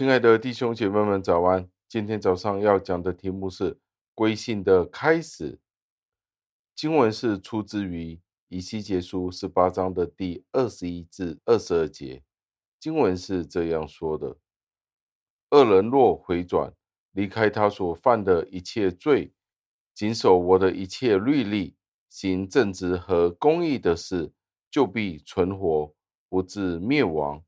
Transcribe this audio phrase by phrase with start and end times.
[0.00, 1.68] 亲爱的弟兄姐妹们，早安！
[1.86, 3.78] 今天早上要讲的题目是
[4.14, 5.60] 归信的开始。
[6.74, 8.18] 经文是出自于
[8.48, 12.22] 以西结书十八章的第二十一至二十二节。
[12.78, 14.38] 经文是这样说的：
[15.50, 16.72] 恶人若回转，
[17.12, 19.34] 离开他所犯的一切罪，
[19.94, 21.76] 谨守我的一切律例，
[22.08, 24.32] 行正直和公义的事，
[24.70, 25.94] 就必存活，
[26.30, 27.44] 不致灭亡。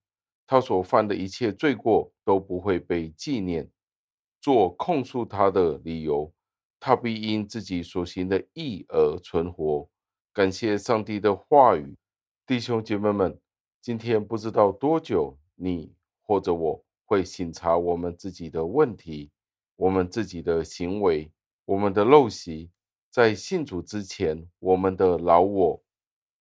[0.53, 3.71] 他所犯的一切罪过都不会被纪念，
[4.39, 6.31] 做控诉他的理由。
[6.79, 9.89] 他必因自己所行的义而存活。
[10.31, 11.97] 感谢上帝的话语，
[12.47, 13.41] 弟兄姐妹们，
[13.81, 19.31] 今天不知道多久，你或者我会省察我们自己的问题，
[19.77, 21.33] 我们自己的行为，
[21.65, 22.71] 我们的陋习，
[23.09, 25.83] 在信主之前，我们的老我，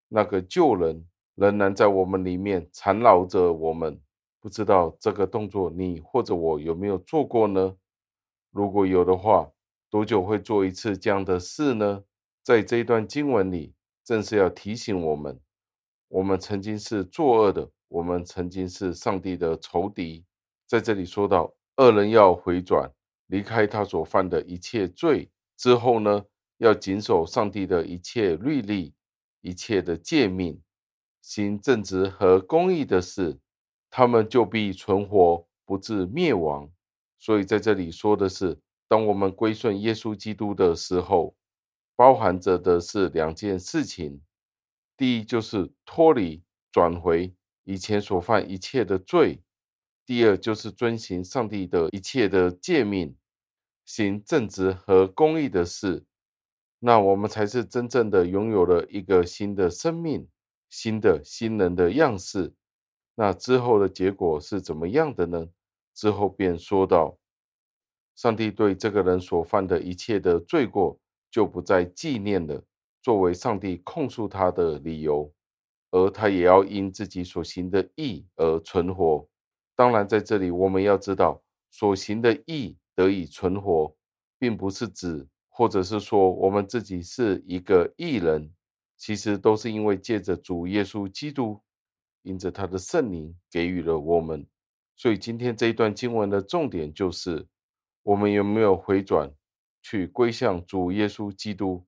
[0.10, 1.08] 那个旧人。
[1.42, 4.00] 仍然在我们里面缠绕着我们，
[4.40, 7.76] 不知道这个动作你或者我有没有做过呢？
[8.52, 9.50] 如果有的话，
[9.90, 12.04] 多久会做一次这样的事呢？
[12.44, 15.40] 在这一段经文里，正是要提醒我们，
[16.10, 20.24] 我们曾经是作恶的，我们曾经是上帝的仇敌。
[20.68, 22.92] 在这里说到，恶人要回转，
[23.26, 26.24] 离开他所犯的一切罪之后呢，
[26.60, 28.94] 要谨守上帝的一切律例、
[29.42, 30.62] 一切的诫命。
[31.22, 33.40] 行正直和公义的事，
[33.90, 36.70] 他们就必存活，不至灭亡。
[37.20, 41.36] 所以在这里说的是，当我们归顺耶稣基督的时候，
[41.96, 44.22] 包含着的是两件事情。
[44.98, 47.34] 第一就是脱离、转回
[47.64, 49.42] 以前所犯一切的罪；
[50.06, 53.16] 第二就是遵行上帝的一切的诫命，
[53.86, 56.06] 行正直和公义的事。
[56.80, 60.28] 那我们才是真正的拥有了一个新的生命。
[60.72, 62.54] 新的新人的样式，
[63.14, 65.50] 那之后的结果是怎么样的呢？
[65.94, 67.18] 之后便说道，
[68.16, 70.98] 上帝对这个人所犯的一切的罪过
[71.30, 72.64] 就不再纪念了，
[73.02, 75.30] 作为上帝控诉他的理由，
[75.92, 79.28] 而他也要因自己所行的义而存活。
[79.76, 83.94] 当然，在这里我们要知道，所行的义得以存活，
[84.40, 88.50] 并不是指，或者是说我们自己是一个义人。
[89.02, 91.60] 其实都是因为借着主耶稣基督，
[92.22, 94.46] 因着他的圣灵给予了我们，
[94.96, 97.48] 所以今天这一段经文的重点就是，
[98.04, 99.34] 我们有没有回转，
[99.82, 101.84] 去归向主耶稣基督，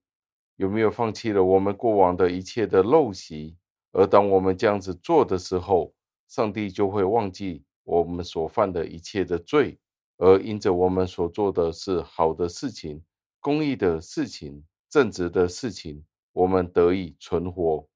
[0.55, 3.57] 有没有放弃了我们过往的一切的陋习？
[3.91, 5.93] 而当我们这样子做的时候，
[6.27, 9.77] 上帝就会忘记我们所犯的一切的罪，
[10.17, 13.03] 而因着我们所做的是好的事情、
[13.39, 16.03] 公益的事情、正直的事情。
[16.33, 17.87] 我们得以存活。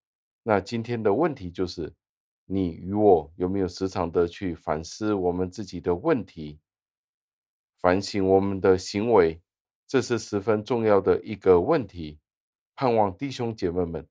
[0.43, 1.93] 那今天的问题就是，
[2.45, 6.59] 你与我有没有时常的去反思我们自己的问题，
[7.81, 9.41] 反省我们的行为？
[9.85, 12.19] 这是十分重要的一个问题。
[12.75, 14.07] 盼望弟兄姐妹们，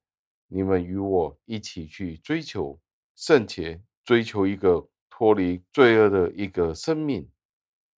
[0.49, 2.81] 你们与我一起去追求
[3.15, 7.31] 圣洁，追求一个脱离罪恶的一个生命，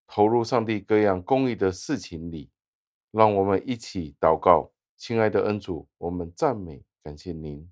[0.07, 2.51] 投入上帝各样公益的事情里。
[3.11, 4.71] 让我们一起祷告。
[4.99, 7.71] 亲爱的恩主，我们赞美感谢您。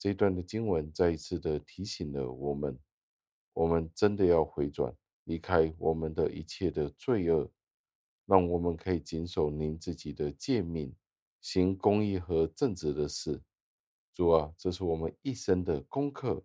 [0.00, 2.76] 这一段的经文再一次的提醒了我们，
[3.52, 7.48] 我们真的要回转，离开我们的一切的罪恶，
[8.26, 10.92] 让我们可以谨守您自己的诫命，
[11.40, 13.40] 行公义和正直的事。
[14.12, 16.42] 主啊，这是我们一生的功课。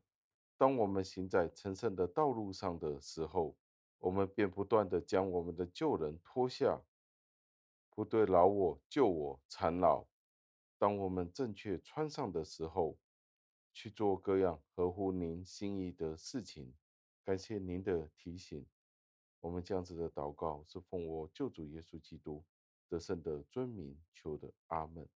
[0.56, 3.58] 当我们行在成圣的道路上的时候，
[3.98, 6.80] 我们便不断的将我们的旧人脱下。
[7.90, 10.08] 不对老我、救我缠绕。
[10.78, 12.98] 当我们正确穿上的时候，
[13.74, 16.74] 去做各样合乎您心意的事情。
[17.24, 18.66] 感谢您的提醒。
[19.42, 22.44] 我们这样子的祷告是奉我救主耶稣基督
[22.88, 24.54] 得胜的尊名求的。
[24.68, 25.08] 阿门。